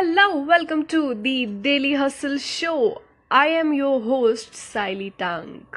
[0.00, 3.02] Hello, welcome to the Daily Hustle Show.
[3.32, 5.76] I am your host, Sayali Tank.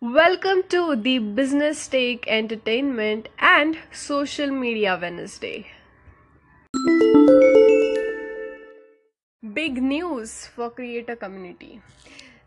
[0.00, 5.66] Welcome to the Business Take Entertainment and Social Media Wednesday.
[9.52, 11.82] Big news for creator community.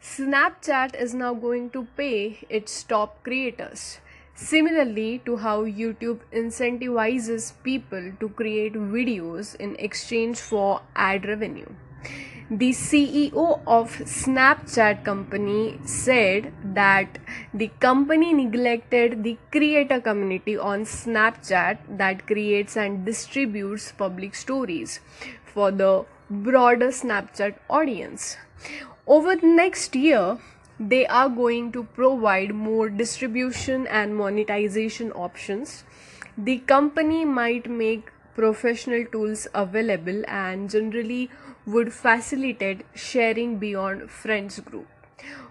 [0.02, 4.00] Snapchat is now going to pay its top creators.
[4.36, 11.68] Similarly to how YouTube incentivizes people to create videos in exchange for ad revenue.
[12.50, 17.20] The CEO of Snapchat company said that
[17.54, 25.00] the company neglected the creator community on Snapchat that creates and distributes public stories
[25.46, 28.38] for the broader Snapchat audience.
[29.08, 30.38] Over the next year,
[30.80, 35.84] they are going to provide more distribution and monetization options.
[36.38, 41.30] The company might make professional tools available and generally
[41.66, 44.88] would facilitate sharing beyond friends group.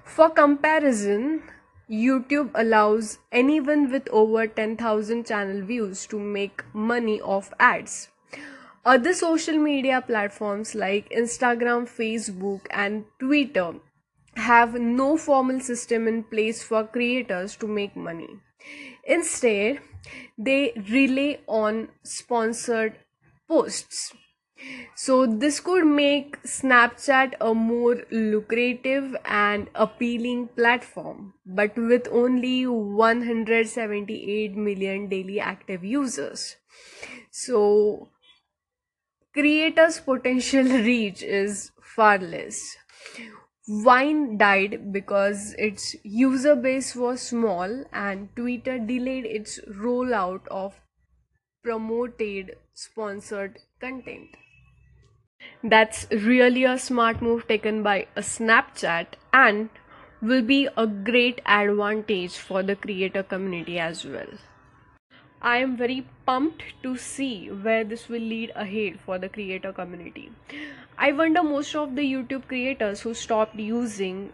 [0.05, 1.42] For comparison,
[1.88, 8.08] YouTube allows anyone with over 10,000 channel views to make money off ads.
[8.84, 13.75] Other social media platforms like Instagram, Facebook, and Twitter
[14.36, 18.41] have no formal system in place for creators to make money.
[19.05, 19.80] Instead,
[20.38, 22.98] they rely on sponsored
[23.48, 24.14] posts.
[24.94, 34.55] So, this could make Snapchat a more lucrative and appealing platform, but with only 178
[34.56, 36.56] million daily active users.
[37.33, 38.10] So,
[39.34, 42.77] creators' potential reach is far less.
[43.68, 50.80] Vine died because its user base was small and Twitter delayed its rollout of
[51.62, 54.36] promoted sponsored content.
[55.62, 59.70] That's really a smart move taken by a Snapchat and
[60.20, 64.38] will be a great advantage for the creator community as well.
[65.44, 70.30] I am very pumped to see where this will lead ahead for the creator community.
[70.97, 74.32] I wonder most of the YouTube creators who stopped using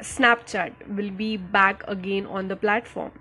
[0.00, 3.12] Snapchat will be back again on the platform.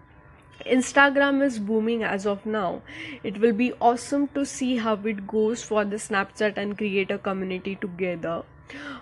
[0.66, 2.82] Instagram is booming as of now.
[3.22, 7.76] It will be awesome to see how it goes for the Snapchat and creator community
[7.76, 8.44] together.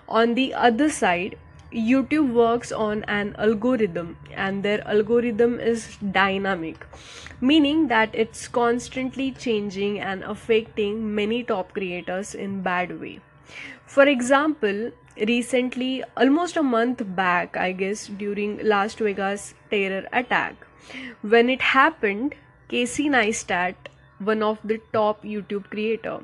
[0.08, 1.38] On the other side,
[1.74, 6.86] YouTube works on an algorithm and their algorithm is dynamic,
[7.40, 13.20] meaning that it's constantly changing and affecting many top creators in bad way.
[13.86, 20.54] For example, recently almost a month back, I guess during Las Vegas terror attack,
[21.22, 22.34] when it happened,
[22.68, 23.74] Casey Neistat,
[24.18, 26.20] one of the top YouTube creator,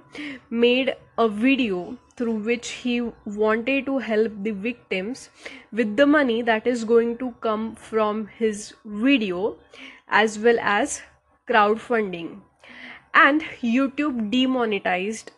[0.49, 2.95] made a video through which he
[3.41, 5.31] wanted to help the victims
[5.73, 9.57] with the money that is going to come from his video
[10.09, 11.01] as well as
[11.51, 12.29] crowdfunding.
[13.15, 15.33] And youtube demonetized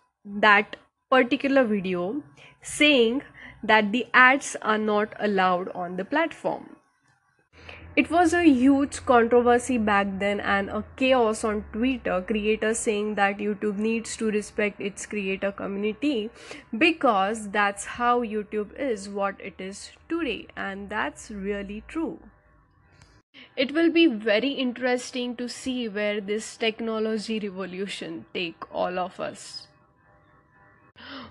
[0.46, 0.76] that
[1.08, 2.22] particular video
[2.62, 3.22] saying
[3.62, 6.76] that the ads are not allowed on the platform
[7.94, 13.38] it was a huge controversy back then and a chaos on Twitter, creators saying that
[13.38, 16.30] YouTube needs to respect its creator community
[16.76, 22.18] because that's how YouTube is what it is today, and that's really true.
[23.56, 29.68] It will be very interesting to see where this technology revolution take all of us.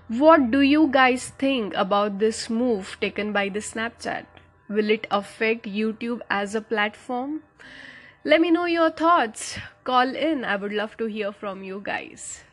[0.08, 4.26] What do you guys think about this move taken by the Snapchat?
[4.72, 7.42] Will it affect YouTube as a platform?
[8.24, 9.58] Let me know your thoughts.
[9.84, 10.44] Call in.
[10.44, 12.44] I would love to hear from you guys.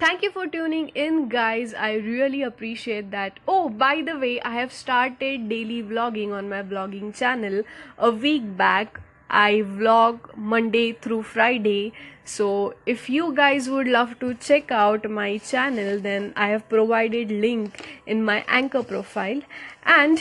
[0.00, 1.72] Thank you for tuning in, guys.
[1.74, 3.38] I really appreciate that.
[3.46, 7.62] Oh, by the way, I have started daily vlogging on my vlogging channel
[7.98, 9.00] a week back.
[9.30, 11.92] I vlog Monday through Friday.
[12.24, 17.30] So if you guys would love to check out my channel, then I have provided
[17.30, 19.40] link in my anchor profile.
[19.84, 20.20] And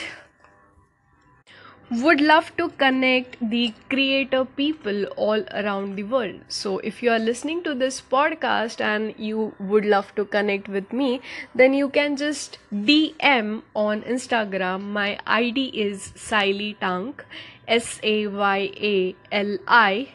[1.92, 6.40] would love to connect the creator people all around the world.
[6.48, 10.94] So, if you are listening to this podcast and you would love to connect with
[10.94, 11.20] me,
[11.54, 14.84] then you can just DM on Instagram.
[14.84, 17.26] My ID is Sayali Tank,
[17.68, 20.14] S A Y A L I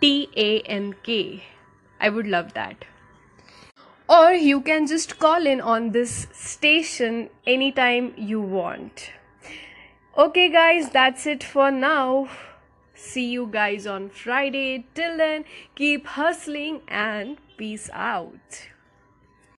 [0.00, 1.44] T A N K.
[2.00, 2.86] I would love that.
[4.08, 9.10] Or you can just call in on this station anytime you want.
[10.18, 12.28] Okay, guys, that's it for now.
[12.92, 14.84] See you guys on Friday.
[14.92, 15.44] Till then,
[15.76, 18.66] keep hustling and peace out.